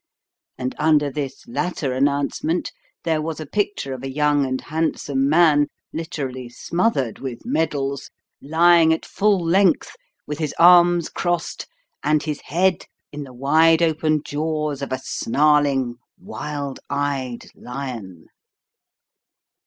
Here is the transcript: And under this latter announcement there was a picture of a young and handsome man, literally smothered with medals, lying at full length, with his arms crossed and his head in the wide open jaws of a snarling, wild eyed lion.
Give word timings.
And 0.57 0.73
under 0.79 1.11
this 1.11 1.47
latter 1.47 1.93
announcement 1.93 2.71
there 3.03 3.21
was 3.21 3.39
a 3.39 3.45
picture 3.45 3.93
of 3.93 4.01
a 4.01 4.09
young 4.09 4.47
and 4.47 4.59
handsome 4.59 5.29
man, 5.29 5.67
literally 5.93 6.49
smothered 6.49 7.19
with 7.19 7.45
medals, 7.45 8.09
lying 8.41 8.91
at 8.93 9.05
full 9.05 9.39
length, 9.45 9.95
with 10.25 10.39
his 10.39 10.55
arms 10.57 11.07
crossed 11.07 11.67
and 12.03 12.23
his 12.23 12.41
head 12.45 12.85
in 13.11 13.21
the 13.25 13.31
wide 13.35 13.83
open 13.83 14.23
jaws 14.25 14.81
of 14.81 14.91
a 14.91 14.97
snarling, 14.97 15.97
wild 16.17 16.79
eyed 16.89 17.51
lion. 17.53 18.25